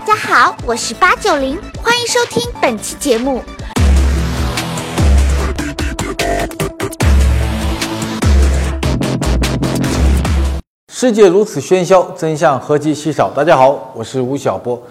[0.00, 3.44] 大家好，我是八九零，欢迎收听本期节目。
[10.88, 13.30] 世界如此喧嚣，真相何其稀少。
[13.30, 14.82] 大家好，我是吴晓波。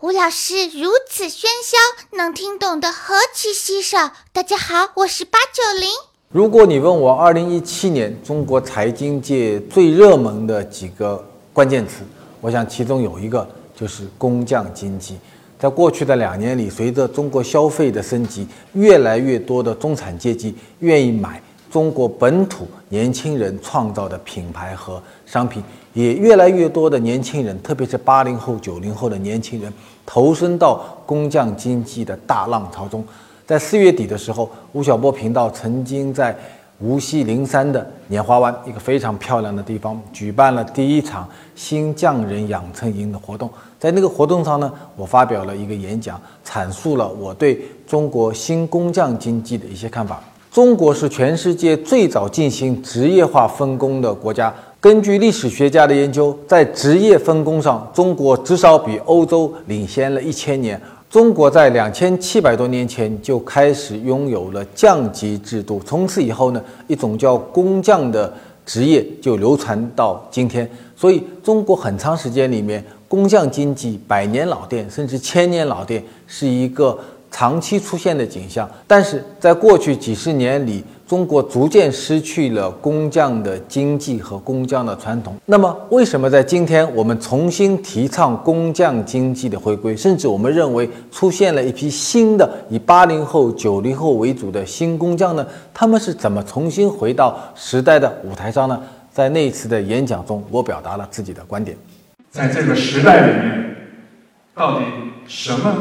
[0.00, 1.76] 吴老师如此喧嚣，
[2.16, 4.12] 能听懂的何其稀少。
[4.32, 5.88] 大家好，我是八九零。
[6.28, 11.22] 如果你问我二零一七年中国财经界最热门的几个
[11.52, 12.04] 关键词，
[12.40, 13.44] 我想其中有一个
[13.74, 15.16] 就是工匠经济。
[15.58, 25.62] 在过去的两年里，随着中国消费的升级，越来越多的中产阶级愿意买中国本土年轻人创造的品牌和商品，
[25.94, 29.72] 也越来越多的年轻人，特别是八零后、九零后的年轻人。
[30.04, 33.04] 投身到工匠经济的大浪潮中，
[33.46, 36.36] 在四月底的时候，吴晓波频道曾经在
[36.82, 43.48] 无锡灵山的拈花湾一个非常漂亮的地方，举办了第一场新匠人养成营的活动。
[43.78, 50.20] 在那个活动上呢，我发表了一个演讲，阐述了我对中国新工匠经济的一些看法。
[50.50, 54.52] 中国是全世界最早进行职业化分工的国家。
[54.80, 60.80] 根据历史学家的研究，在职业分工上，中国至少比欧洲领先了一千年。
[61.12, 68.32] 中国在两千七百多年前就开始拥有了匠级制度，从此以后呢，一种叫工匠的
[68.64, 70.66] 职业就流传到今天。
[70.96, 76.98] 所以，中国很长时间里面，工匠经济百年老店甚至千年老店是一个。
[77.34, 85.36] 长期出现的景象，但是在过去几十年里，中国逐渐失去了工匠的经济和工匠的传统。
[85.44, 95.46] 那么，为什么在今天我们重新提倡工匠经济的回归，甚至我们认为出现了一批新的以八零后、九零后为主的新工匠呢？
[95.74, 98.80] 他们是怎么重新回到时代的舞台上呢？
[99.12, 101.76] 在那一次的演讲中，我表达了自己的观点。
[102.30, 103.76] 在这个时代里面，
[104.54, 104.86] 到底
[105.26, 105.74] 什么？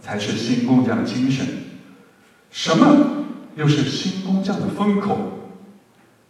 [0.00, 1.44] 才是新工匠精神，
[2.50, 3.19] 什么
[3.56, 5.18] 又是新工匠的风口？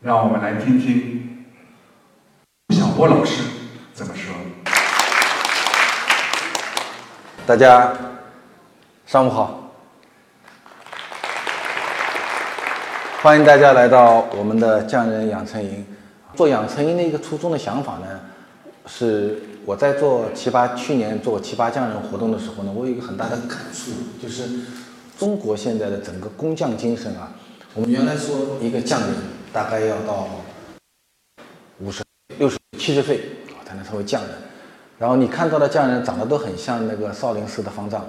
[0.00, 1.46] 让我们来听听
[2.70, 3.42] 小波老师
[3.92, 4.32] 怎么说。
[7.46, 7.92] 大家
[9.06, 9.70] 上午好，
[13.20, 15.84] 欢迎大家来到我们的匠人养成营。
[16.34, 18.20] 做养成营的一个初衷的想法呢，
[18.86, 19.42] 是。
[19.66, 24.48] 我在做七八去年做七八匠人活动的时候呢，我有一个很大的感触，就是
[25.20, 27.30] 中国现在的整个工匠精神啊。
[27.74, 29.10] 我们原来说一个匠人
[29.52, 30.26] 大概要到
[31.78, 32.02] 五十
[32.38, 33.18] 六十七十岁
[33.50, 34.30] 啊才能成为匠人，
[34.98, 38.00] 然后你看到的匠人长得都很像那个少林寺的方丈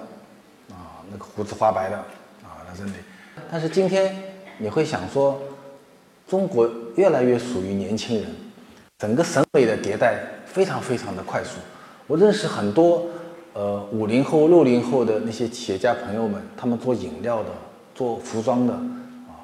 [0.70, 2.94] 啊，那个胡子花白的啊，那真的。
[3.52, 4.16] 但是今天
[4.58, 5.38] 你会想说，
[6.30, 8.34] 中国越来越属于年轻人，
[9.00, 10.24] 整个审美的迭代。
[10.46, 11.52] 非常非常的快速，
[12.08, 13.08] 我认识很多，
[13.54, 17.50] 呃，五零后、六零后的那些企业家朋友们，他们做饮料的、
[17.94, 19.44] 做服装的，啊，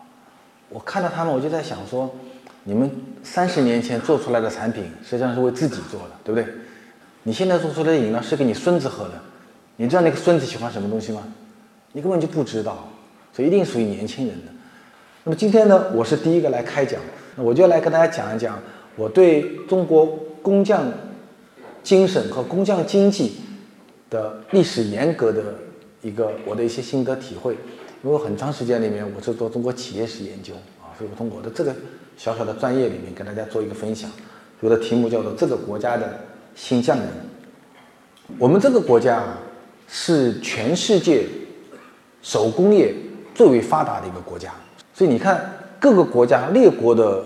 [0.69, 2.09] 我看到他们，我就在想说，
[2.63, 2.89] 你们
[3.23, 6.47] 三十年前做出来的产品，实际上是为自己做的，对不对？
[7.23, 9.13] 你现在做出来的饮料是给你孙子喝的，
[9.75, 11.23] 你知道那个孙子喜欢什么东西吗？
[11.91, 12.87] 你根本就不知道，
[13.33, 14.51] 所以一定属于年轻人的。
[15.23, 16.99] 那么今天呢，我是第一个来开讲，
[17.35, 18.57] 那我就来跟大家讲一讲
[18.95, 20.17] 我对中国。
[20.39, 20.85] 工匠
[21.83, 23.35] 精神和工匠经济
[24.09, 25.41] 的历史严格的
[26.01, 27.57] 一个我的一些心得体会，
[28.03, 31.75] 因为很长时间里面我是做中国企业史研究啊，所以我从我的这个
[32.15, 34.09] 小小的专业里面跟大家做一个分享。
[34.59, 36.19] 我的题目叫做“这个国家的
[36.55, 37.07] 新匠人”。
[38.39, 39.37] 我们这个国家啊，
[39.87, 41.25] 是全世界
[42.21, 42.93] 手工业
[43.35, 44.51] 最为发达的一个国家，
[44.93, 47.23] 所以你看各个国家列国的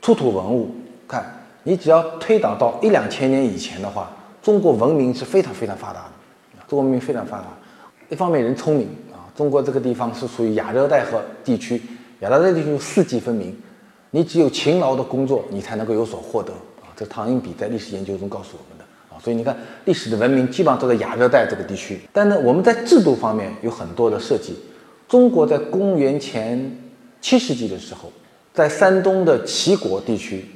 [0.00, 0.74] 出土文物，
[1.06, 1.38] 看。
[1.64, 4.10] 你只要推导到一两千年以前的话，
[4.42, 6.10] 中国文明是非常非常发达的，
[6.72, 7.48] 中国文明非常发达。
[8.08, 11.82] 一方面人聪明啊，中国这个地方是属于亚热带和地区，
[12.20, 13.54] 亚热带地区四季分明，
[14.10, 16.50] 你只有勤劳的工作，你才能够有所获得
[16.80, 16.88] 啊。
[16.96, 18.84] 这唐英笔在历史研究中告诉我们的
[19.14, 22.00] 啊，所以你看历史的文明基本上都在亚热带这个地区。
[22.10, 24.58] 但呢，我们在制度方面有很多的设计。
[25.06, 26.74] 中国在公元前
[27.20, 28.10] 七世纪的时候，
[28.54, 30.46] 在山东的齐国地区。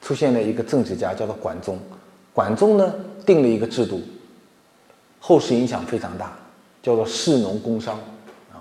[0.00, 1.78] 出现了一个政治家，叫做管仲。
[2.34, 2.94] 管仲呢
[3.24, 4.02] 定了一个制度，
[5.26, 6.30] 后世影响非常大，
[6.82, 7.98] 叫做士农工商
[8.52, 8.60] 啊。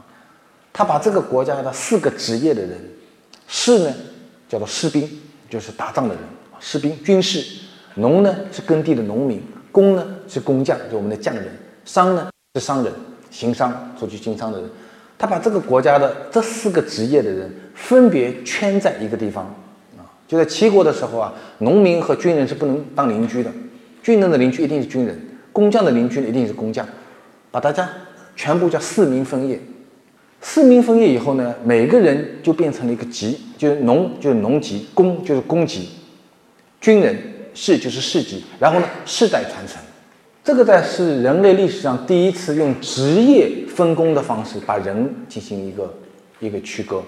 [0.72, 2.80] 他把这个国家的四个职业的人，
[3.50, 3.94] 士呢
[4.48, 5.10] 叫做士兵，
[5.50, 6.24] 就是打仗的人，
[6.62, 7.42] 士兵军士；
[7.96, 9.40] 农呢是耕地的农民；
[9.74, 11.48] 工呢是工匠，就我们的匠人；
[11.84, 12.94] 商呢是商人，
[13.30, 14.70] 行商出去经商的人。
[15.18, 19.44] 他把这个国家的这四个职业的人分别圈在一个地方
[19.98, 20.08] 啊。
[20.30, 23.52] 就在齐国的时候啊，农民和军人是不能当邻居的，
[24.02, 25.20] 军人的邻居一定是军人，
[25.54, 26.86] 工匠的邻居一定是工匠，
[27.52, 27.88] 把大家
[28.36, 29.58] 全部叫四民分业。
[30.42, 35.88] 四民分业以后呢，每个人就变成了一个级，就是农就是农级，工就是工级，
[36.82, 37.18] 军人
[37.54, 39.82] 士就是士级，然后呢世代传承。
[40.44, 45.94] 这个在是人类历史上第一次用职业分工的方式把人进行一个
[46.42, 47.02] 一个区隔。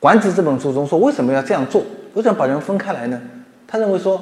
[0.00, 1.84] 管子这本书中说，为什么要这样做？
[2.14, 3.20] 为什么把人分开来呢？
[3.68, 4.20] 他认为说，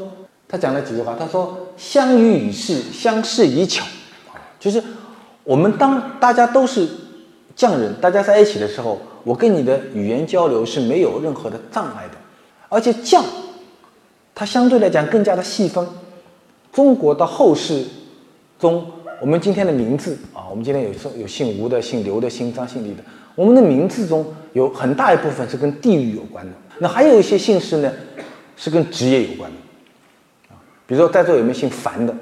[0.48, 1.16] 他讲了几句话。
[1.18, 3.84] 他说：“相遇以事，相识已巧。”，
[4.60, 4.82] 就是
[5.44, 6.88] 我们当大家都是
[7.54, 12.18] 匠人，大家在一起的时候，我跟你的语言交流是没有任何的障碍的。
[12.68, 13.24] 而且匠，
[14.34, 15.86] 它相对来讲更加的细分。
[16.72, 17.84] 中国的后世。
[18.58, 18.86] 中，
[19.20, 23.02] 我们今天的名字啊，我们今天有有姓吴的、姓刘的、姓张、姓李的。
[23.34, 26.52] 我们的名字中有很大一部分是跟地域有关的。
[26.78, 27.92] 那还有一些姓氏呢，
[28.56, 29.56] 是跟职业有关的。
[30.86, 32.14] 比如说在座有没有姓樊的？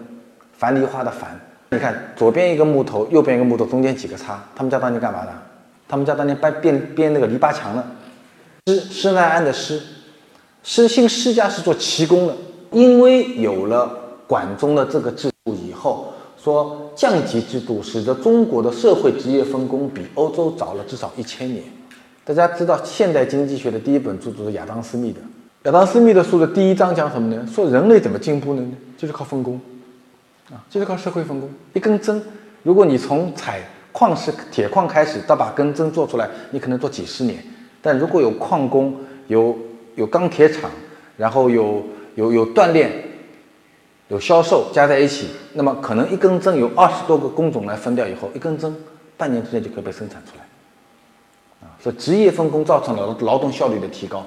[0.57, 1.39] 樊梨花的樊。
[1.71, 4.43] 你看左边一个木头，右边一个木头，中间几个叉？
[4.55, 5.33] 他们家当年干嘛的？
[5.89, 7.85] 他们家当年编编编那个篱笆墙的。
[8.67, 9.83] 施施耐庵的施，
[10.63, 12.35] 施姓施家是做漆工的。
[12.71, 13.91] 因为有了
[14.27, 16.11] 管中的这个制度以后。
[16.37, 21.65] 说降级制度使得中国的社会职业分工比欧洲早了至少一千年。
[22.23, 25.21] 大家知道现代经济学的第一本著作是亚当·斯密的。
[25.65, 27.47] 亚当·斯密的书的第一章讲什么呢？
[27.51, 28.63] 说人类怎么进步呢？
[28.99, 29.59] 就是靠分工，
[30.51, 31.49] 啊，就是靠社会分工。
[31.73, 32.23] 一根针，
[32.63, 37.43] 如果你从采矿石铁矿开始，到把根针做出来，你可能做几十年。
[37.81, 38.95] 但如果有矿工，
[39.29, 39.57] 有
[39.95, 40.71] 有钢铁厂，
[41.17, 41.83] 然后有
[42.15, 42.93] 有有锻炼。
[44.09, 48.77] 有销售加在一起，那么可能一根针有二十多个工种来分掉以后，一根针
[49.17, 51.67] 半年之内就可以被生产出来。
[51.67, 54.23] 啊，所以职业分工造成了劳动效率的提高，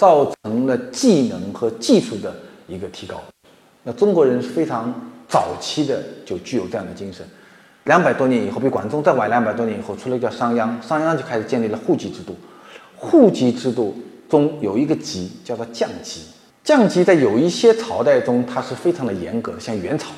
[0.00, 2.34] 造成了技能和技术的
[2.66, 3.20] 一个提高。
[3.82, 4.90] 那中国人是非常
[5.28, 7.22] 早期的就具有这样的精神。
[7.84, 12.34] 两百多年以后，比管仲再晚两百多年以后，出了叫商鞅，商鞅就开始建立了户籍制度。
[12.96, 13.94] 户籍制度
[14.26, 16.22] 中有一个级叫做降级。
[16.64, 20.12] 降级在有一些朝代中，它是非常的严格的，像元朝，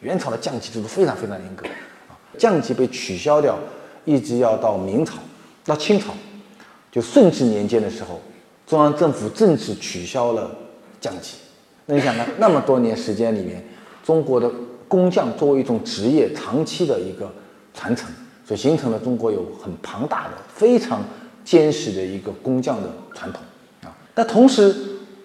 [0.00, 1.66] 元朝的降级制度非常非常严格
[2.10, 2.12] 啊。
[2.36, 3.58] 降级被取消掉，
[4.04, 5.14] 一直要到明朝，
[5.64, 6.12] 到清朝，
[6.90, 8.20] 就顺治年间的时候，
[8.72, 10.50] 中央政府正式取消了
[10.98, 11.34] 降级。
[11.84, 13.62] 那你想看， 那么多年时间里面，
[14.02, 14.50] 中国的
[14.88, 17.30] 工匠作为一种职业，长期的一个
[17.74, 18.08] 传承，
[18.46, 21.04] 所以形成了中国有很庞大的、非常
[21.44, 23.42] 坚实的一个工匠的传统
[23.82, 23.92] 啊。
[24.14, 24.74] 但同时，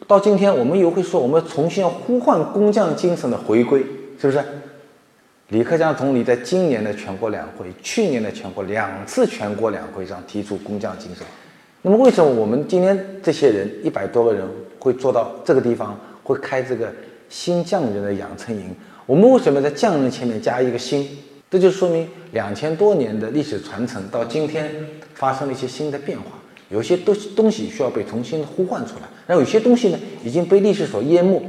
[0.06, 3.80] 到今天，我们又会说，我们重新要呼唤工匠精神的回归，
[4.20, 4.44] 是不是？
[5.48, 11.26] 李克强总理在今年的全国两会、去年的全国两次全国两会上提出工匠精神。
[11.82, 14.46] 那么，为什么我们今天这些人一百多个人
[14.80, 16.92] 会做到这个地方，会开这个
[17.30, 18.76] 新匠人的养成营？
[19.06, 21.08] 我们为什么在匠人前面加一个新？
[21.50, 24.70] 这就说明两千多年的历史传承到今天
[25.14, 26.26] 发生了一些新的变化。
[26.70, 31.42] 有些东东西需要被重新呼唤出来，然后有些东西呢已经被历史所淹没。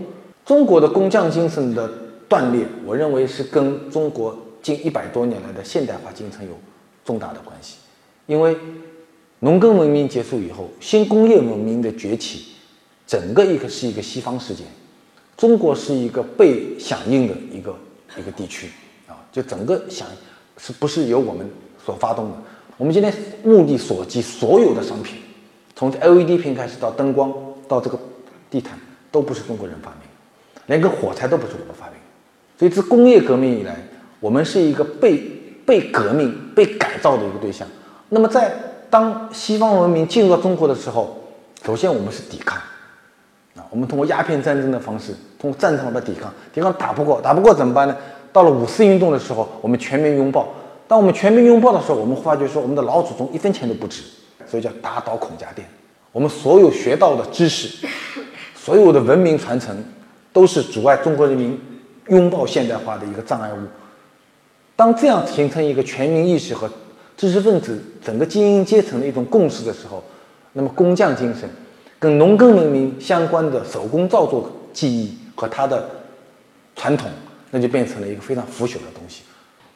[0.47, 1.91] 中国的工匠精神的
[2.29, 6.53] 断裂，我认为是跟中国近一百多年来的现代化进程有
[7.05, 7.79] 重大的关系。
[8.27, 8.57] 因为
[9.41, 12.55] 农耕文明结束以后，新工业文明的崛起，
[13.07, 14.67] 整个一个是一个西方事件，
[15.37, 17.77] 中国是一个被响应的一个
[18.19, 18.69] 一个地区
[19.07, 20.09] 啊，就整个响
[20.57, 21.49] 是不是由我们
[21.85, 22.37] 所发动的？
[22.77, 23.13] 我们今天
[23.45, 25.19] 目的所及，所有的商品，
[25.77, 27.33] 从 LED 屏开始到灯光
[27.69, 27.99] 到这个
[28.51, 28.79] 地毯，
[29.13, 30.01] 都不是中国人发明，
[30.67, 31.95] 连个火柴都不是我们发明。
[32.59, 33.77] 所以自工业革命以来，
[34.19, 35.19] 我们是一个被
[35.65, 37.69] 被革命、被改造的一个对象。
[38.09, 38.53] 那么在
[38.91, 41.19] 当西方文明进入到中国的时候，
[41.65, 42.59] 首先我们是抵抗
[43.57, 47.97] 啊，我们通过鸦片战争的方式，通过战场的抵抗，抵抗打不过，打不过怎么办呢？
[48.33, 50.49] 到了五四运动的时候，我们全面拥抱。
[50.87, 54.03] 当我们全民拥抱的时候，我们发觉说我们的老祖宗一分钱都不值，
[54.47, 55.69] 所以叫打倒孔家店。
[56.13, 57.87] 我们所有学到的知识，
[58.55, 59.77] 所有的文明传承，
[60.33, 61.61] 都是阻碍中国人民
[62.09, 63.59] 拥抱现代化的一个障碍物。
[64.75, 66.71] 当这样形成一个全民意识和
[67.19, 70.03] 知识分子整个精英阶层的一种共识的时候，
[70.55, 71.47] 那么工匠精神
[71.99, 75.87] 跟农耕文明相关的手工造作技艺和它的
[76.75, 77.11] 传统，
[77.51, 79.25] 那就变成了一个非常腐朽的东西。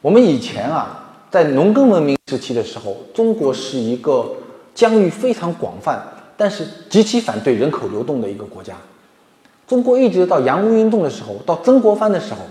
[0.01, 1.01] 我们以前啊。
[1.33, 4.31] 在农耕文明时期的时候，中国是一个
[4.75, 5.99] 疆域非常广泛，
[6.37, 8.75] 但是极其反对人口流动的一个国家。
[9.65, 12.41] 中国一直到洋务运动的时候，到曾国藩的时候，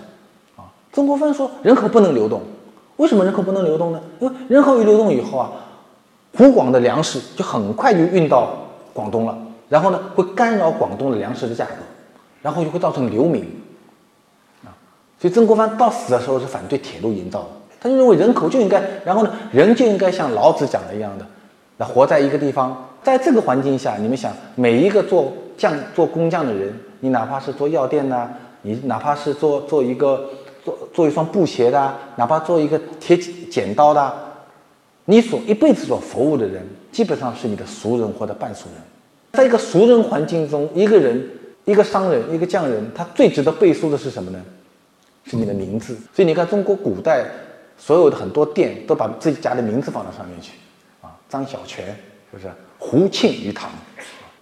[0.60, 2.42] 啊，曾国藩说人口不能流动。
[2.96, 4.02] 为什么人口不能流动呢？
[4.18, 5.50] 因为人口一流动以后啊，
[6.36, 8.50] 湖广的粮食就很快就运到
[8.92, 9.34] 广东了，
[9.70, 11.72] 然后呢会干扰广东的粮食的价格，
[12.42, 13.42] 然后就会造成流民。
[14.62, 14.68] 啊，
[15.18, 17.48] 所以曾国藩到死的时候是反对铁路营造的，
[17.80, 21.26] 他就认为人口就应该，然后呢，人就应该像老子讲的一样的，
[21.78, 28.28] 那活在一个地方，在这个环境下，你们想，每一个做匠、做工匠的人，你哪怕是做药店呐，
[28.60, 30.28] 你哪怕是做做一个
[30.62, 34.12] 做做一双布鞋的，哪怕做一个铁剪刀的，
[35.04, 38.82] 你所一辈子所服务的人，基本上是你的熟人或者半熟人，
[39.32, 41.28] 在一个熟人环境中，一个人，
[41.64, 44.40] 一个商人，一个匠人，他最值得背书的是什么呢？
[45.24, 47.24] 是你的名字，所以你看中国古代
[47.76, 50.52] 所有的很多店都把自己家的名字放到上面去，
[51.00, 51.86] 啊，张小泉
[52.30, 52.50] 是不是？
[52.78, 53.70] 胡庆余堂，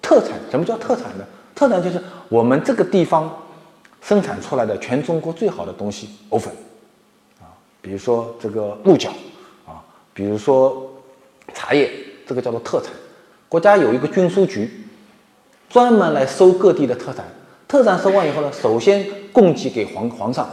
[0.00, 1.24] 特产什么叫特产呢？
[1.54, 3.30] 特产就是我们这个地方
[4.00, 6.50] 生产出来的全中国最好的东西藕粉，
[7.40, 7.52] 啊，
[7.82, 9.10] 比如说这个鹿角，
[10.20, 10.86] 比如说
[11.54, 11.90] 茶叶，
[12.26, 12.92] 这个叫做特产。
[13.48, 14.70] 国家有一个军书局，
[15.70, 17.24] 专门来收各地的特产，
[17.66, 20.46] 特产收完以后呢，首先供给给皇皇上。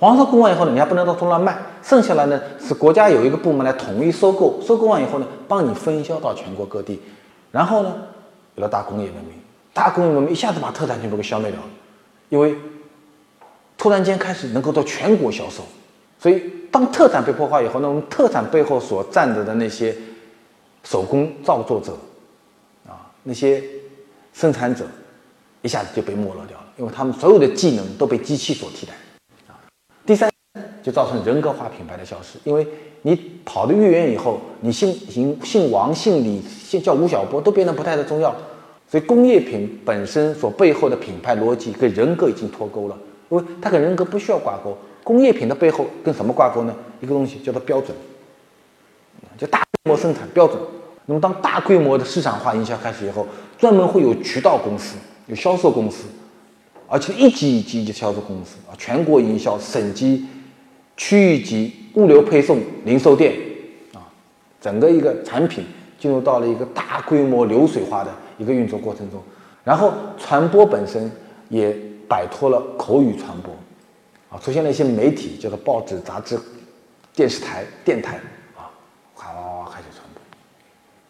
[0.00, 7.00] 皇上供完以后呢，你还不能到处乱卖，剩下来呢是国家有一个部门来统一收购，收购完以后呢，帮你分销到全国各地，
[7.52, 7.94] 然后呢，
[8.56, 9.34] 有了大工业文明，
[9.72, 11.66] 大工业文明一下子把特产全部给消灭掉了，
[12.28, 12.56] 因为
[13.78, 15.62] 突然间开始能够到全国销售，
[16.22, 19.92] 所以当特产被破坏以后，那我们特产背后所站着的那些
[20.84, 21.92] 手工造作者，
[22.86, 23.60] 啊，那些
[24.32, 24.86] 生产者，
[25.62, 28.92] 一下子就被没落掉了，因为他们所有的技能都被机器所替代
[29.48, 29.58] 啊。
[30.06, 30.30] 第三，
[30.80, 32.64] 就造成人格化品牌的消失，因为
[33.02, 38.32] 你跑得越远以后，你姓姓姓王、姓李、姓叫吴晓波都变得不太的重要，
[38.88, 42.96] 所以工业品本身所背后的品牌逻辑跟人格已经脱钩了，
[43.28, 44.78] 因为它跟人格不需要挂钩。
[45.02, 46.74] 工业品的背后跟什么挂钩呢？
[47.00, 47.96] 一个东西叫做标准，
[49.36, 50.58] 就大规模生产标准。
[51.06, 53.26] 那么当大规模的市场化营销开始以后，
[53.58, 56.04] 专门会有渠道公司、有销售公司。
[56.86, 60.26] 而且一级一级的销售公司啊，全国营销、省级、
[60.96, 63.34] 区域级物流配送、零售店
[63.94, 64.04] 啊，
[64.60, 65.64] 整个一个产品
[65.98, 69.18] 进入到了一个大规模流水化的一个运作过程中，
[69.64, 71.10] 然后传播本身
[71.48, 71.74] 也
[72.06, 73.54] 摆脱了口语传播
[74.32, 76.38] 啊，出现了一些媒体，叫做报纸、杂志、
[77.14, 78.16] 电视台、电台
[78.56, 78.72] 啊，
[79.14, 80.22] 哗哗哗开始传播。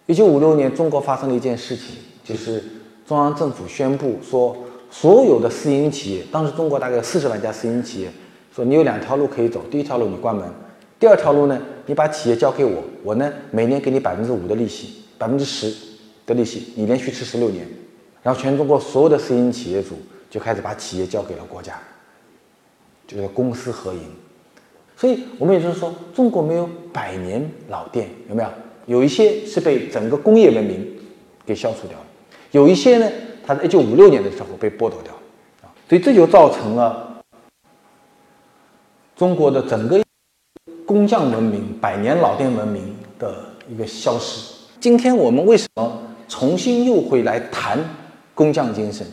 [0.07, 2.63] 一九五六年，中国发生了一件事情，就是
[3.07, 4.57] 中央政府宣布说。
[4.95, 8.13] 所有的私营企业，当时中国大概有四十万家私营企业，
[8.55, 10.47] 说你有两条路可以走，第一条路你关门，
[11.01, 15.75] 第二条路呢，你把企业交给我，我呢每年给你百分之五的利息，百分之十
[16.27, 17.67] 的利息，你连续吃十六年，
[18.23, 19.97] 然后全中国所有的私营企业主
[20.29, 21.81] 就开始把企业交给了国家，
[23.15, 24.01] 就是公私合营，
[24.97, 28.49] 所以我们也就是说，中国没有百年老店，有没有？
[28.87, 30.87] 有一些是被整个工业文明
[31.47, 32.07] 给消除掉了，
[32.51, 33.11] 有一些呢。
[33.45, 35.13] 它在一九五六年的时候被剥夺掉，
[35.63, 37.21] 啊，所以这就造成了
[39.17, 40.01] 中国的整个
[40.87, 44.55] 工匠文明、百年老店文明的一个消失。
[44.79, 47.77] 今天我们为什么重新又会来谈
[48.33, 49.05] 工匠精神？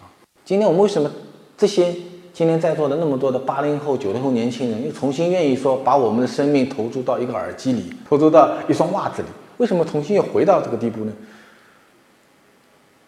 [0.00, 0.08] 啊，
[0.46, 1.12] 今天我们为什么
[1.54, 1.94] 这些
[2.38, 9.28] 今天在座的那么多的八零后、九零后年轻人又重新愿意说把我们的生命投注到一个耳机里，投注到一双袜子里？
[9.56, 11.12] 为什么重新又回到这个地步呢？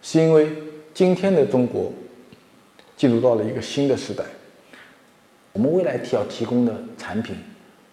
[0.01, 0.51] 是因为
[0.93, 1.93] 今天的中国
[2.97, 4.21] 进入到了一个新的时代，
[5.53, 7.33] 我们未来提要提供的产品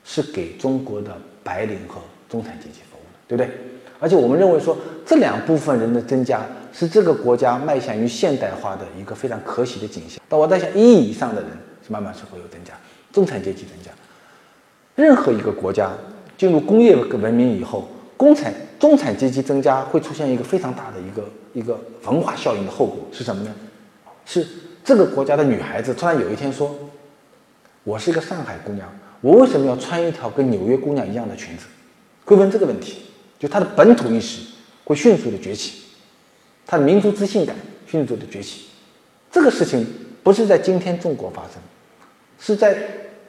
[0.02, 3.77] 是给中国的白领和中产阶级服务的，对不对？
[3.98, 10.20] 而且我们认为说这两部分人的增加是这个国家迈向于现代化的一个非常可喜的景象。
[10.28, 11.50] 但我在想，一亿以上的人
[11.86, 12.74] 是慢慢是会有增加，
[13.12, 13.90] 中产阶级增加。
[14.94, 15.90] 任何一个国家
[16.36, 21.28] 进入工业文明以后，工产中产阶级增加会出现一个非常大的一个。
[21.54, 23.52] 一个文化效应的后果是什么呢？
[24.26, 24.46] 是
[24.84, 26.72] 这个国家的女孩子突然有一天说
[27.82, 28.86] ：“我是一个上海姑娘，
[29.22, 31.64] 我为什么要穿一条跟纽约姑娘一样的裙子？”
[32.26, 32.98] 会问这个问题，
[33.38, 34.40] 就他的本土意识
[34.84, 35.82] 会迅速的崛起，
[36.66, 37.54] 他的民族自信感
[37.86, 38.62] 迅速的崛起。
[39.30, 39.86] 这个事情
[40.22, 41.52] 不是在今天中国发生，
[42.40, 42.76] 是在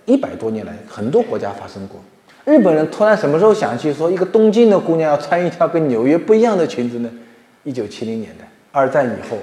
[0.05, 1.99] 一百多年来很多国家发生过。
[2.45, 7.11] 日本人突然什么时候想起说，一个东京的姑娘要穿一条跟纽约不一样的裙子呢？
[7.63, 9.37] 一九七零年代，二战以后，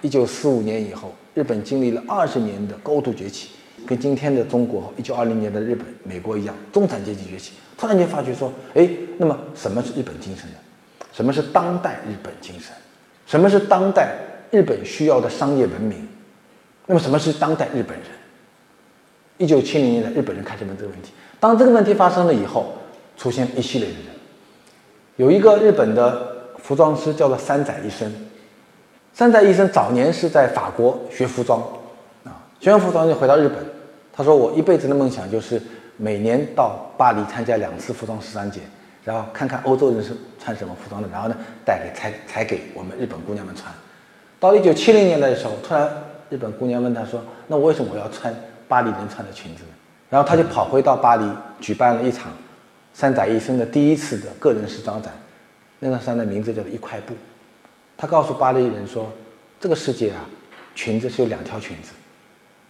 [0.00, 3.50] 一九四五年以后，日本经历了二十年的高度崛起，
[3.86, 7.52] 跟今天的中国一九二零年的日本、美国一样，中产阶级崛起。
[7.76, 10.56] 突然间发觉说，哎，那么什么是日本精神呢？
[11.12, 12.72] 什么是当代日本精神？
[13.26, 14.14] 什么是当代
[14.50, 16.06] 日本需要的商业文明？
[16.86, 18.06] 那么什么是当代日本人？
[19.36, 21.12] 一九七零年代，日本人开始问这个问题。
[21.38, 22.74] 当这个问题发生了以后，
[23.16, 24.04] 出现一系列的人，
[25.16, 26.36] 有一个日本的。
[26.60, 28.12] 服装师叫做山仔医生，
[29.14, 31.62] 山仔医生早年是在法国学服装，
[32.60, 33.58] 学完服装就回到日本，
[34.12, 35.60] 他说我一辈子的梦想就是
[35.96, 38.60] 每年到巴黎参加两次服装时尚节，
[39.04, 43.72] 然后看看欧洲人是穿什么服装的，然后呢带给才才给我们日本姑娘们穿。
[44.40, 45.88] 到一九七零年代的时候，突然
[46.30, 48.34] 日本姑娘问他说：“那为什么我要穿
[48.66, 49.70] 巴黎人穿的裙子呢？”
[50.10, 51.24] 然后他就跑回到巴黎，
[51.60, 52.32] 举办了一场
[52.92, 55.12] 三宅一生的第一次的个人时装展，
[55.78, 57.14] 那个山的名字叫做一块布。
[57.96, 59.10] 他告诉巴黎人说
[59.60, 60.24] ：“这个世界啊，
[60.74, 61.90] 裙子是有两条裙子，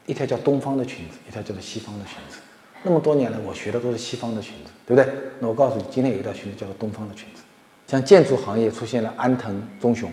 [0.08, 2.38] 一条叫东方的裙子，一条叫做西方的裙子。
[2.82, 5.08] 那么多年来，我学的都是西方的裙子，对不对？
[5.38, 7.42] 那我告诉你，今天有一条裙子叫做东方的裙子。
[7.86, 10.10] 像建筑行业出现了安藤忠雄，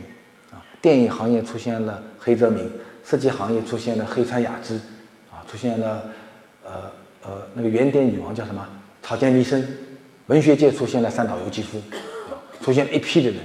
[0.52, 2.70] 啊，电影行业出现了黑泽明，
[3.04, 4.76] 设计行业出现了黑川雅之，
[5.32, 6.04] 啊，出现了
[6.64, 6.92] 呃。”
[7.28, 8.64] 呃，那个原点女王叫什么？
[9.02, 9.68] 草间弥生。
[10.28, 11.82] 文学界出现了三岛由纪夫，
[12.62, 13.40] 出现了一批的人。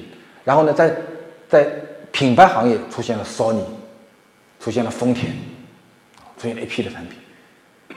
[0.44, 0.94] 然后呢，在
[1.48, 1.66] 在
[2.12, 3.62] 品牌行业出现了 Sony，
[4.58, 5.32] 出现了丰田，
[6.40, 7.18] 出现了一批的产品。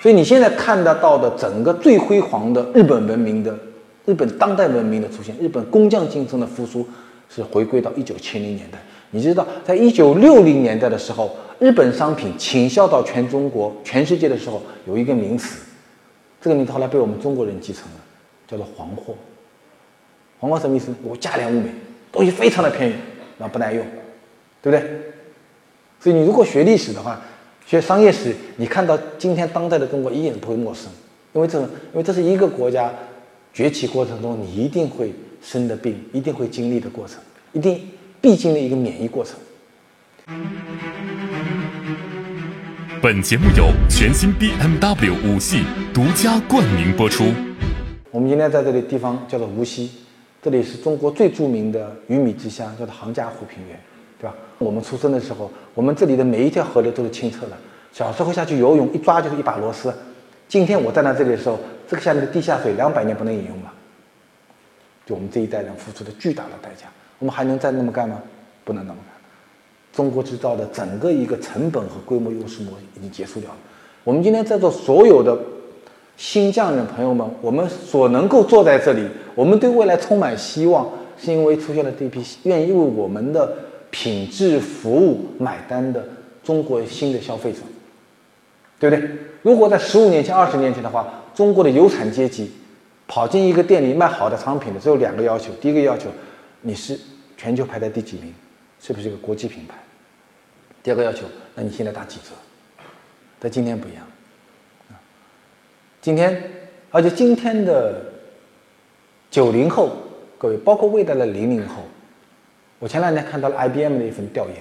[0.02, 3.58] 所以你现在看得到的整个最辉煌的日本文明的
[4.06, 6.86] 日本当代文明的出现，日本工匠精神的复苏，
[7.30, 8.78] 是回归到一九七零年代。
[9.12, 15.64] 你知道，在一九六零年代的时候，日本商品倾销到全中国、全世界的时候，有一个名词。
[16.42, 18.00] 这个名字后来被我们中国人继承了，
[18.46, 19.16] 叫做“黄货”。
[20.40, 20.94] 黄货什么意思？
[21.04, 21.70] 我价廉物美，
[22.12, 22.94] 东西非常的便宜，
[23.38, 23.86] 然后不耐用，
[24.62, 24.86] 对不对？
[26.02, 27.22] 所以你如果学历史的话，
[27.74, 30.92] 学商业史，你看到今天当代的中国一点不会陌生，
[31.34, 32.94] 因为这，因为这是一个国家
[33.52, 35.12] 崛起过程中你一定会
[35.42, 37.18] 生的病，一定会经历的过程，
[37.52, 37.82] 一定
[38.22, 39.40] 必经的一个免疫过程。
[43.02, 47.24] 本节目由全新 BMW 五系独家冠名播出。
[48.12, 49.90] 我们今天在这里地方叫做无锡，
[50.44, 53.80] 这里是中国最著名的鱼米之乡，叫做杭嘉湖平原？
[54.64, 57.58] 我们出生的时候，我们这里的每一条河流都是清澈的。
[57.92, 59.94] 小时候下去游泳，一抓就是一把螺丝。
[60.48, 63.72] 今天我站在这里的时候，这个下面的地下水两百年不能饮用了。
[65.06, 66.88] 就我们这一代人付出的巨大的代价，
[67.20, 68.22] 我们还能再那么干吗？
[68.64, 69.14] 不能那么干。
[69.92, 73.58] 中国制造的整个一个成本和规模优势模已经结束掉了。
[74.04, 75.38] 我们今天在座所有的
[76.18, 83.56] 新匠人朋友们，我们所能够坐在这里，我们对未来充满希望，是因为出现了这批愿意为我们的
[83.94, 86.04] 品质服务买单的
[86.44, 87.60] 中国新的消费者，
[88.80, 89.08] 对不对？
[89.44, 92.52] 如果在十五年前、二十年前的话，中国的有产阶级
[93.08, 96.10] 跑进一个店里卖好的商品的，只有两个要求：第一个要求，
[96.62, 97.00] 你是
[97.38, 98.34] 全球排在第几名，
[98.82, 99.76] 是不是一个国际品牌？
[100.82, 102.32] 第二个要求，那你现在打几折？
[103.40, 104.04] 但今天不一样，
[106.02, 106.42] 今天，
[106.90, 108.02] 而且今天的
[109.30, 109.92] 九零后，
[110.40, 111.84] 各位，包括未来的零零后，
[112.84, 114.58] 我前两天看到了 IBM 的一份调研，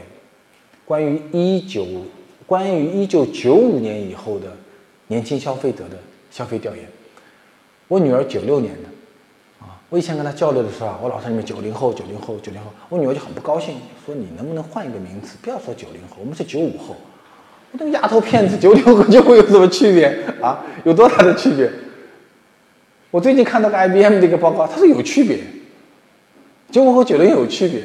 [0.84, 1.84] 关于一九，
[2.46, 4.46] 关于一九九五年以后的
[5.08, 5.98] 年轻消费者的
[6.30, 6.84] 消费调研。
[7.88, 9.66] 我女儿九六年的。
[9.66, 13.74] 啊我以前跟她交流的时候啊，我老说你们九零后，九零后，九零后，我女儿就很不高兴，
[14.06, 16.94] 说你能不能换一个名字，不要说九零后，我们是九五后。
[17.72, 20.06] 我这个丫头片子，九零后九五有什么区别
[20.40, 20.64] 啊？
[20.84, 21.68] 有多大的区别？
[23.10, 25.40] 我最近看到个 IBM 的一个报告，它是有区别，
[26.70, 27.82] 九五后九零有区别。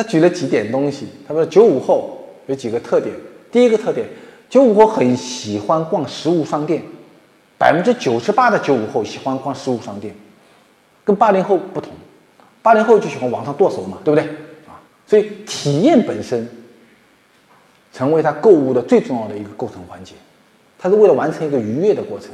[0.00, 3.14] 他举了几点东西，他说九五后有几个特点，
[3.52, 4.08] 第一个特点，
[4.48, 6.82] 九五后很喜欢逛实物商店，
[7.58, 10.14] 百分之九十八的九五后喜欢逛实物商店。
[11.04, 11.92] 跟八零后不同，
[12.62, 14.26] 八零后就喜欢网上剁手嘛，对不对
[14.66, 14.80] 啊？
[15.06, 16.48] 所以体验本身
[17.92, 20.14] 成为他购物的最重要的一个构成环节，
[20.78, 22.30] 他是为了完成一个愉悦的过程。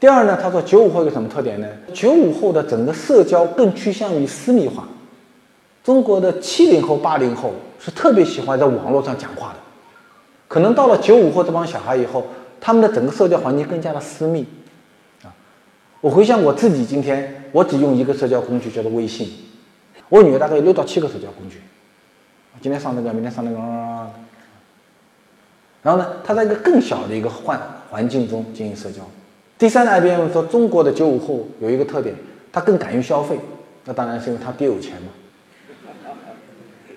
[0.00, 1.68] 第二呢，他说九五后有什么特点呢？
[1.92, 4.88] 九五后的整个社交更趋向于私密化，
[5.84, 9.58] 中国的七零后、八零后是特别喜欢在网络上讲话的，
[10.48, 12.26] 可能到了九五后这帮小孩以后，
[12.58, 14.46] 他们的整个社交环境更加的私密。
[15.22, 15.28] 啊
[16.00, 19.30] 我回想我自己，今天我只用一个社交工具，叫做微信。
[20.08, 21.60] 我女儿大概有六到七个社交工具，
[22.62, 23.58] 今天上那个，明天上那个。
[25.82, 29.02] 然后呢，她在一个更小的一个环环境中进行社交。
[29.58, 32.14] 第三呢，IBM 说中国的九五后有一个特点，
[32.50, 33.38] 他更敢于消费。
[33.84, 35.08] 那当然是因为他爹有钱嘛，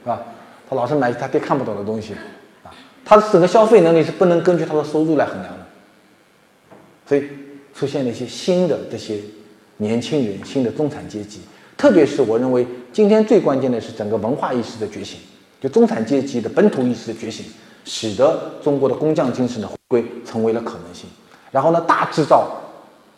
[0.08, 0.22] 是吧？
[0.70, 2.13] 他老是买他爹看不懂的东西，
[2.63, 2.72] 啊，
[3.04, 5.65] 他的整个消费能力是不能根据他的收入来衡量的，
[7.06, 7.28] 所以。
[7.78, 9.20] 出现了一些新的这些
[9.78, 11.41] 年轻人，新的中产阶级，
[11.78, 15.20] 特别是我认为今天最关键的是整个文化意识的觉醒，
[15.62, 17.46] 就中产阶级的本土意识的觉醒，
[17.86, 21.08] 使得中国的工匠精神的回归成为了可能性。
[21.52, 22.50] 然后呢，大制造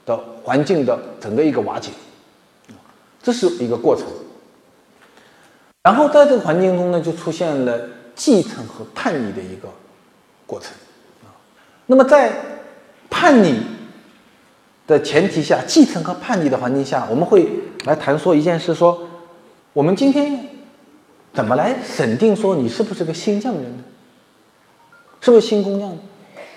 [0.06, 1.92] 的环境的整个一个瓦解，
[3.24, 4.06] 这是一个过程。
[5.90, 7.82] 然后在这个环境中呢，就出现了
[8.14, 9.68] 继承和叛逆的一个
[10.46, 10.70] 过程
[11.24, 11.34] 啊。
[11.88, 12.32] 那么在
[13.10, 13.60] 叛逆
[14.86, 17.50] 的前提下，继承和叛逆的环境下，我们会
[17.86, 19.02] 来谈说一件事：说
[19.74, 20.40] 我们今天
[21.34, 23.84] 怎么来审定说你是不是个新匠人呢？
[25.22, 25.98] 是不是新工匠？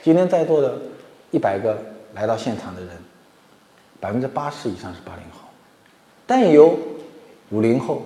[0.03, 0.79] 今天在座的
[1.31, 2.91] 一百个来到现场的人，
[3.99, 5.49] 百分之八十以上是八零后，
[6.27, 6.79] 但有
[7.49, 8.03] 五零后、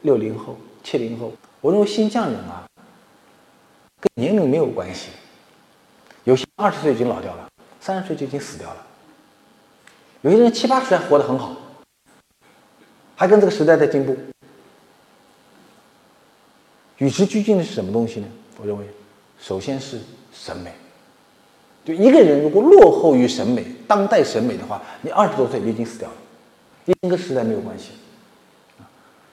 [0.00, 1.32] 六零后、七零后。
[1.60, 2.64] 我认为新匠人啊，
[4.00, 5.08] 跟年龄没有关系。
[6.24, 7.48] 有些二十岁已经老掉了，
[7.80, 8.86] 三十岁就已经死掉了。
[10.22, 11.56] 有些人七八十还活得很好，
[13.16, 14.16] 还跟这个时代在进步。
[16.98, 18.26] 与时俱进的是什么东西呢？
[18.58, 18.86] 我认为，
[19.38, 19.98] 首先是
[20.32, 20.72] 审美。
[21.82, 26.14] 就一个人如果落后于审美、当代审美的话，你二十多岁就已经死掉了，
[26.84, 27.92] 一跟时代没有关系。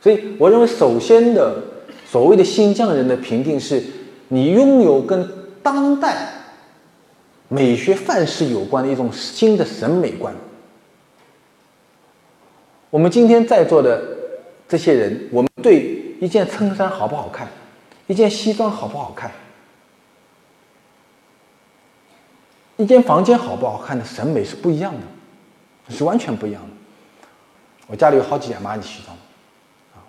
[0.08, 1.62] 所以，我认为首先的
[2.06, 3.84] 所谓的新匠人的评定是，
[4.30, 5.30] 你拥有跟
[5.62, 6.30] 当代
[7.50, 10.34] 美学范式有关的一种新的审美观。
[12.90, 14.02] 我们今天在座的
[14.66, 17.46] 这些人，我们对一件衬衫好不好看，
[18.08, 19.30] 一件西装好不好看，
[22.78, 26.70] 一间房间好不好看的审美是不一样的，是完全不一样的。
[27.88, 29.14] 我家里有好几件马尼西装，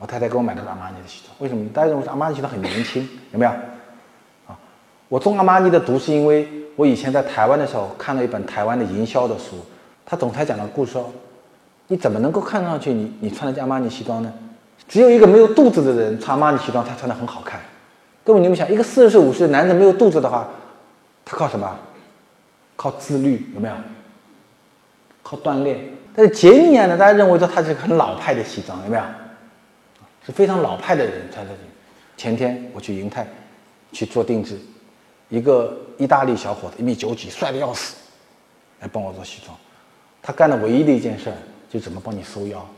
[0.00, 1.34] 我太太给我买的是阿玛尼的西装。
[1.40, 1.68] 为什么？
[1.70, 3.50] 大家认为阿玛尼西装很年轻，有没有？
[4.46, 4.56] 啊，
[5.08, 9.56] 我中阿玛尼的毒是因为我以前在台湾的时候看了一本台湾的营销的书，
[10.06, 11.12] 他总裁讲的故事说，
[11.88, 14.32] 你怎么能够看上去你你穿的阿玛尼西装呢？
[14.87, 17.61] 只有一个没有肚子的人穿阿玛尼西装，他穿的很好看。
[18.24, 20.46] 各位你们想，一个四十岁五十的男人没有肚子的话，
[21.24, 21.76] 他靠什么？
[22.76, 23.74] 靠自律有没有？
[25.22, 25.80] 靠锻炼。
[26.14, 26.96] 但是杰尼亚呢？
[26.96, 29.02] 大家认为说他是很老派的西装，有没有？
[30.28, 31.62] 是非常老派的人穿这件。
[32.18, 33.26] 前天我去银泰
[33.92, 34.58] 去做定制，
[35.30, 37.96] 一个意大利小伙子，一米九几，帅的要死，
[38.80, 39.56] 来帮我做西装。
[40.20, 41.36] 他干的唯一的一件事儿，
[41.70, 42.68] 就怎么帮你收腰，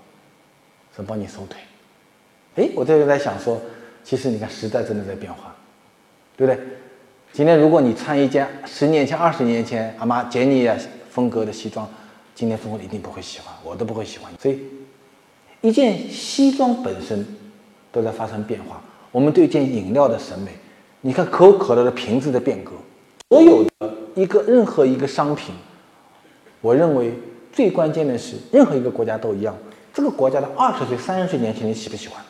[0.95, 1.61] 怎么帮你收腿。
[2.55, 3.61] 哎，我这就在想说，
[4.05, 5.53] 其实你看时代真的在变化，
[6.37, 6.63] 对不对？
[7.33, 10.77] 今天如果你穿一件十年前、二十年前阿玛杰尼亚
[11.11, 11.89] 风格的西装，
[12.33, 14.33] 今天中国人一定不会喜欢，我都不会喜欢。
[14.41, 14.61] 所以，
[15.63, 17.27] 一件西装本身
[17.91, 18.81] 都在发生变化。
[19.13, 20.51] 我们对一件饮料的审美，
[21.01, 22.73] 你看可口可乐的瓶子的变革，
[23.29, 25.55] 所有的一个任何一个商品，
[26.61, 27.13] 我认为
[27.53, 29.57] 最关键的是，任何一个国家都一样，
[29.93, 32.23] 这个国家的二十岁、三十岁年轻人喜不喜欢？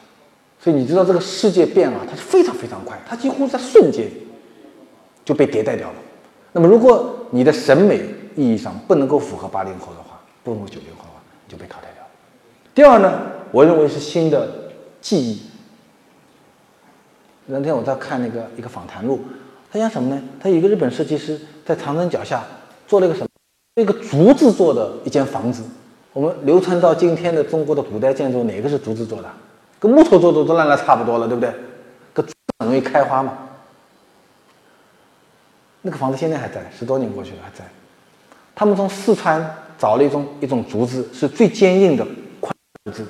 [0.59, 4.09] 所以你知道这个世界变啊，它是非常非常快，它几乎在瞬间。
[5.23, 5.95] 就被迭代掉了。
[6.51, 8.01] 那么，如果你的审美
[8.35, 12.09] 意义上不能够符合八零后的话，不能够九零后的话，你就被淘汰掉了。
[12.75, 15.43] 第二呢，我认为是新的记忆。
[17.51, 19.21] 那天我在看那个一个访谈录，
[19.73, 20.23] 他讲什么呢？
[20.41, 22.45] 他有一个日本设计师在长城脚下
[22.87, 23.29] 做了一个什么？
[23.75, 25.65] 一个竹子做的一间房子。
[26.13, 29.29] 我们流传到今天的中国的古代建筑，哪个是竹子做的？
[29.79, 31.53] 跟木头做的都烂了差不多了，对不对？
[32.13, 32.23] 个
[32.59, 33.39] 很容易开花嘛。
[35.83, 37.65] 那个房子现在还在，十多年过去了还在。
[38.55, 39.43] 他们从四川
[39.79, 42.07] 找了一种一种竹子，是最坚硬的
[42.41, 43.07] 宽竹子。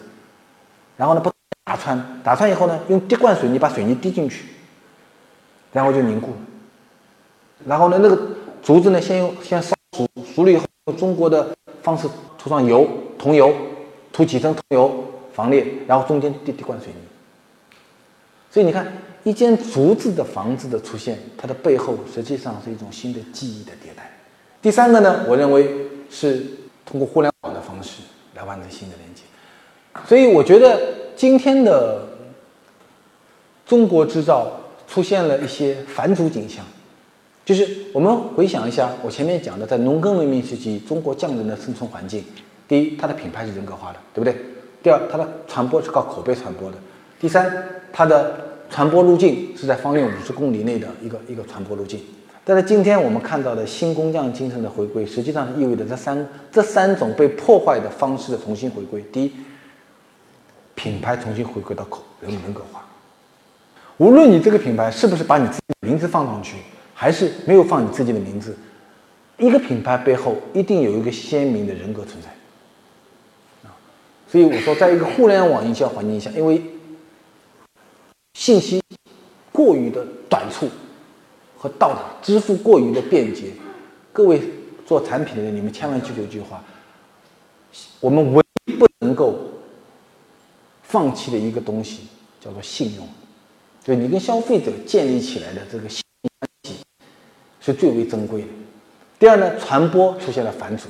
[0.96, 1.32] 然后呢，不
[1.70, 4.46] 打穿，打穿以后呢，用滴灌水泥把水泥滴进去，
[5.72, 6.36] 然后就凝固了。
[7.64, 8.20] 然后呢，那个
[8.60, 10.04] 竹子呢，先用先烧熟，
[10.34, 13.54] 熟了以后用中国的方式涂上油，桐油，
[14.12, 16.98] 涂几层桐油防裂，然后中间滴滴灌水泥。
[18.50, 18.92] 所以你看。
[19.22, 24.10] 一间竹子的房子的出现，它的背后实际上是一种新的记忆的迭代。
[24.62, 25.70] 第三个呢，我认为
[26.08, 26.46] 是
[26.86, 28.00] 通过互联网的方式
[28.34, 29.22] 来完成新的连接。
[30.08, 30.80] 所以我觉得
[31.20, 32.00] 今天的
[33.66, 34.50] 中国制造
[34.88, 36.64] 出现了一些返祖景象，
[37.44, 42.24] 就是我们回想一下我前面讲的，在农耕文明时期，中国匠人的生存环境，
[42.66, 44.34] 第一，它的品牌是人格化的，对不对？
[44.82, 46.78] 第二，它的传播是靠口碑传播的。
[47.20, 47.52] 第三，
[47.92, 48.34] 它的
[48.70, 52.00] 传播路径是在方圆五十公里内的一个一个传播路径，
[52.46, 59.04] 但是今天我们看到的新工匠精神的回归，实际上是意味着这三这三种被破坏的方式的重新回归。
[59.12, 59.32] 第一，
[60.82, 62.82] 品牌重新回归到口人人格化，
[63.98, 66.56] 无论你这个品牌是不是把你自己的名字放上去，
[66.94, 68.56] 还是没有放你自己的名字，
[69.36, 72.30] 一个品牌背后一定有一个鲜明的人格存在。
[73.68, 73.76] 啊，
[74.26, 76.62] 所以我说，在一个互联网营销环境下，因为
[78.32, 78.82] 信息
[79.52, 80.66] 过于的短促
[81.58, 83.50] 和到达，支付过于的便捷。
[84.14, 84.40] 各位
[84.86, 86.64] 做产品的人，你们千万记住一句话：
[88.00, 89.38] 我们唯一不能够
[90.90, 92.08] 放弃的一个东西
[92.40, 93.08] 叫做信用。
[93.82, 96.84] 就你跟消费者建立起来的这个信关系
[97.60, 98.48] 是最为珍贵的。
[99.18, 100.88] 第二呢，传播出现了反祖，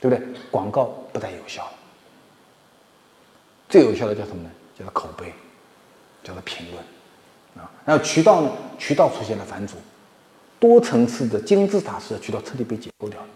[0.00, 0.26] 对不对？
[0.50, 1.72] 广告不再有效了。
[3.68, 4.50] 最有效的叫什么呢？
[4.78, 5.32] 叫做口碑，
[6.24, 6.82] 叫做评论
[7.56, 7.70] 啊。
[7.84, 9.76] 然后渠道呢，渠道出现了反祖，
[10.58, 13.28] 多层次的金字塔式的渠道彻底被解构掉了，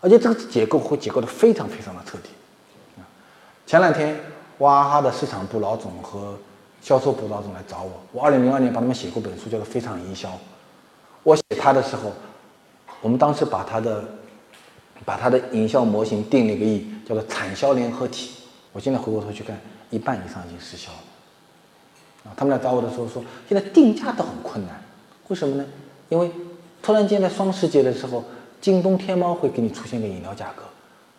[0.00, 2.30] 而且这个结构会结构的非常非常的彻底。
[3.66, 4.18] 前两天
[4.58, 6.34] 娃哈哈的市场部老总和
[6.80, 10.28] 销售部老总来找我，我二零零二年帮他们写过本书，叫做《非常营销》。
[11.22, 12.12] 我写他的时候，
[13.00, 14.04] 我们当时把他的
[15.04, 18.36] 把他的营销模型定了一个亿，叫做产销联合体。
[18.72, 19.58] 我现在回过头去看，
[19.90, 22.30] 一半以上已经失效了。
[22.30, 24.80] 啊，他们来找我的时候说，现在定价都很困难，
[25.28, 25.64] 为什么呢？
[26.08, 26.30] 因为
[26.82, 28.22] 突然间在双十节的时候，
[28.60, 30.62] 京东、天猫会给你出现个饮料价格，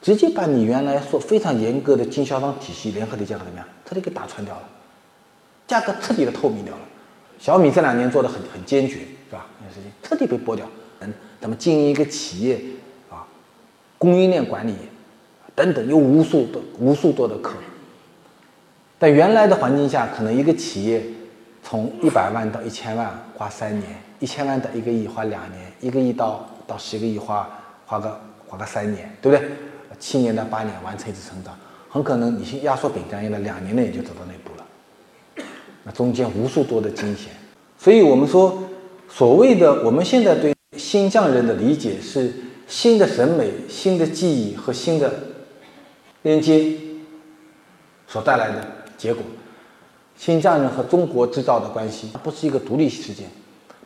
[0.02, 4.64] 直接把你原来说非常严格的经销商体系联合的价格怎么样，彻底给打穿掉了，
[5.68, 6.82] 价格彻底的透明掉了。
[7.40, 9.46] 小米这两年做的很很坚决，是吧？
[9.62, 10.66] 那事情彻底被剥掉。
[11.00, 12.60] 嗯，咱们经营一个企业
[13.10, 13.26] 啊，
[13.98, 14.76] 供应链管理。
[15.56, 17.56] 等等，有无数的无数多的客，
[19.00, 21.04] 在原来的环境下，可能一个企业
[21.64, 27.50] 从一百万到一千万花三年，一千万到一个亿花两年，一个亿到到十个亿花
[27.88, 29.50] 花个花个三年，对不对？
[30.00, 31.58] 七年到八年完成一次成长，
[31.90, 35.46] 很可能你去压缩饼干一样的，两年内你就走到那步了。
[35.84, 37.32] 那中间无数多的惊险，
[37.78, 38.62] 所以我们说，
[39.10, 42.34] 所谓的我们现在对新疆人的理解是
[42.68, 45.14] 新的审美、新的记忆和新的。
[46.24, 46.74] 连接
[48.06, 49.24] 所带来的结果，
[50.18, 53.30] 新疆人和中国制造的关系它不是一个独立事件，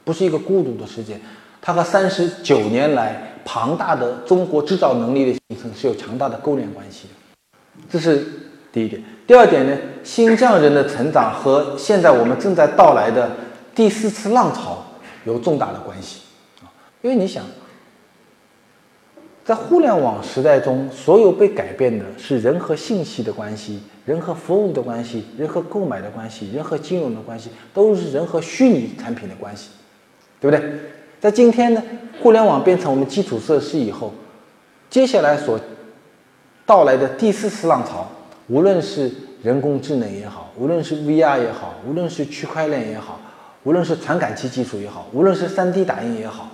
[0.04, 1.22] 不是一个孤独的事件，
[1.62, 7.84] 它和三十九年来庞大的中国制造能力的形成是有强大的勾连关系的。
[7.90, 8.26] 这是
[8.72, 9.04] 第一点。
[9.26, 13.32] 第二点呢，新疆人的成长和现在我们正在到来的
[13.74, 14.84] 第四次浪潮
[15.26, 16.22] 有重大的关系
[16.62, 16.68] 啊，
[17.02, 17.44] 因为你想。
[19.44, 29.72] 在互联网时代中，所有被改变的是人和信息的关系，人和服务的关系，人和购买的关系，人和金融的关系，都是人和虚拟产品的关系，
[30.40, 30.72] 对不对？
[31.22, 31.84] 在今天呢，
[32.22, 34.12] 互联网变成我们基础设施以后，
[34.90, 35.58] 接下来所
[36.66, 38.10] 到来的第四次浪潮，
[38.48, 39.10] 无论是
[39.44, 43.20] 人工智能也好，无论是 VR 也好，无论是区块链也好，
[43.64, 46.50] 无论是传感器技术也好，无论是 3D 打印也好，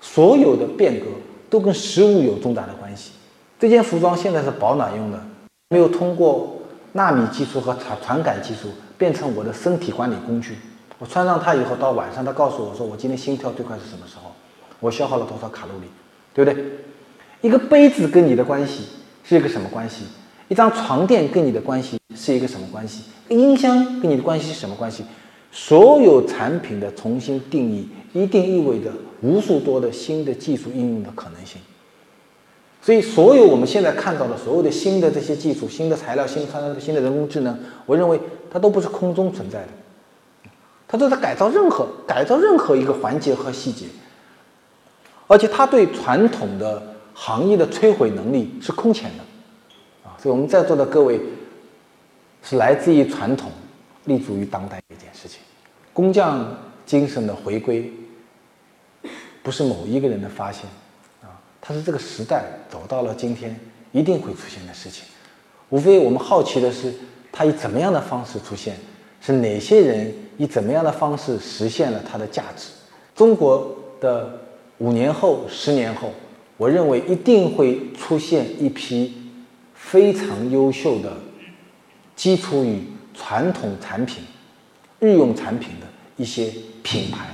[0.00, 1.06] 所有的变革。
[1.52, 3.10] 都跟食物有重大的关系。
[3.58, 5.22] 这件服装现在是保暖用的，
[5.68, 6.56] 没有通过
[6.92, 10.56] 纳米技术和传传感技术变成我的身体管理工具。
[11.02, 14.30] 我穿上它以后，到晚上它告诉我说我今天心跳最快是什么时候，
[14.78, 15.86] 我消耗了多少卡路里，
[16.32, 16.64] 对不对？
[17.40, 18.84] 一个杯子跟你的关系
[19.24, 20.04] 是一个什么关系？
[20.46, 23.02] 一张床垫跟你的关系是一个什么关系？
[23.30, 25.02] 音箱跟你的关系是什么关系？
[25.50, 31.60] 所有产品的重新定义，一定意味着无数多的新的技术应用的可能性。
[32.80, 38.20] 所以，所有我们现在看到的所有的新的这些技术、新的材料、新的新的人工智能，我认为
[38.52, 39.68] 它都不是空中存在的，
[40.92, 43.86] 他都在改造任何改造任何一个环节和细节，
[45.26, 49.24] 而且他对传统的行业的摧毁能力是空前的
[50.08, 50.12] 啊！
[50.22, 51.18] 所以我们在座的各位
[52.42, 53.50] 是来自于传统。
[54.06, 55.38] 立足于当代一件事情，
[55.92, 56.44] 工匠
[56.84, 57.88] 精神的回归，
[59.44, 60.64] 不是某一个人的发现，
[61.22, 63.56] 啊，它是这个时代走到了今天
[63.92, 65.04] 一定会出现的事情。
[65.68, 66.92] 无非我们好奇的是，
[67.30, 68.76] 它以怎么样的方式出现，
[69.20, 72.70] 是哪些人以怎么样的方式实现了它的价值。
[73.14, 74.38] 中国的
[74.78, 76.10] 五年后、十年后，
[76.56, 79.30] 我认为一定会出现一批
[79.74, 81.12] 非常优秀的
[82.16, 82.82] 基础与。
[83.14, 84.24] 传统产品、
[84.98, 86.50] 日用产品的一些
[86.82, 87.26] 品牌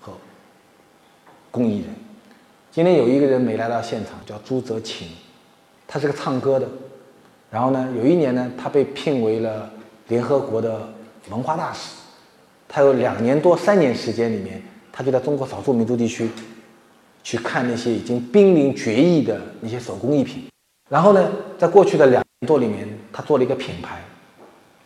[0.00, 0.10] 和
[1.50, 1.94] 工艺人，
[2.72, 5.06] 今天有一个人没来到现场，叫朱泽琴，
[5.86, 6.66] 他是个唱歌的。
[7.50, 9.70] 然后呢，有一年呢，他被聘为了
[10.08, 10.88] 联合国的
[11.28, 11.97] 文化大使。
[12.68, 16.28] 他有两年多、三年时间里面，他就在中国少数民族地区
[17.22, 20.46] 去看那些已经濒临绝迹的那些手工艺品。
[20.90, 24.00] 然后呢，在过去的两年多里面，他做了一个品牌。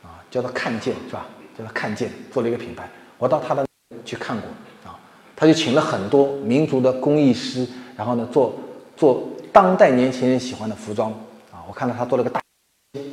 [0.03, 1.27] 啊叫做看见是吧？
[1.59, 2.89] 叫做看见，做了一个品牌。
[3.19, 3.67] 我到他的
[4.05, 4.49] 去看过
[4.91, 4.99] 啊，
[5.37, 7.67] 他就请了很多民族的工艺师，
[7.97, 8.55] 然后呢做
[8.97, 11.11] 做当代年轻人喜欢的服装
[11.51, 11.61] 啊。
[11.69, 12.41] 我看到他做了个大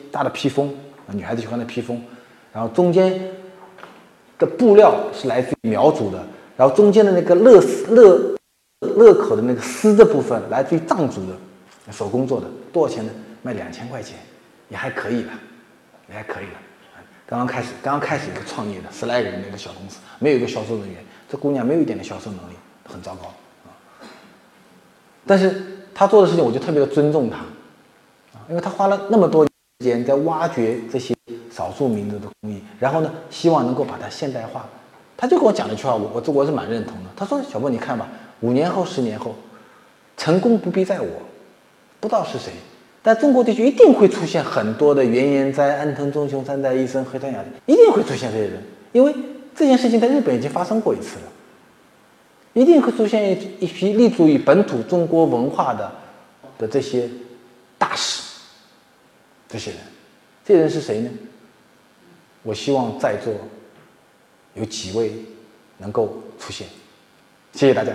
[0.10, 0.73] 大的披风，
[1.12, 2.01] 女孩子喜欢的披风，
[2.53, 3.19] 然后中间
[4.39, 6.25] 的布料是来自于苗族的，
[6.58, 8.36] 然后中间的那个勒丝勒
[8.95, 13.12] 勒口的那个丝的部分来自于藏族的，手工做的，多少钱呢？
[13.41, 14.17] 卖两千块钱，
[14.67, 15.32] 也还可以了，
[16.10, 16.60] 也还可以了。
[17.25, 20.97] 刚刚开始，刚刚开始一个创业的十来人的一个小公司，没有一个销售人员，
[21.30, 23.28] 这姑娘没有一点的销售能力，很糟糕
[23.65, 23.71] 啊。
[25.28, 27.38] 但是她做的事情，我就特别的尊重她，
[28.49, 31.15] 因为她花了那么多时间在挖掘这些
[31.59, 34.65] 少数民族的工艺，然后呢，希望能够把它现代化。
[35.17, 37.09] 他就跟我讲了一句话，我我我是蛮认同的。
[37.17, 38.07] 他说：“小波，你看吧，
[38.39, 39.35] 五年后、十年后，
[40.15, 41.07] 成功不必在我，
[41.99, 42.53] 不知道是谁，
[43.01, 49.13] 但中国地区一定会出现很多的原研哉、安藤忠雄、三代医生、黑川雅一定会出现这些人，因为
[49.53, 51.23] 这件事情在日本已经发生过一次了。
[52.53, 55.91] 一定会出现一一批立足于本土中国文化的
[56.57, 57.09] 的这些
[57.77, 58.23] 大使，
[59.49, 59.79] 这些人，
[60.45, 61.09] 这些人是谁呢？
[62.43, 63.34] 我希望在座。”
[64.56, 65.13] 有几位
[65.78, 66.67] 能够出现？
[67.54, 67.93] 谢谢大家。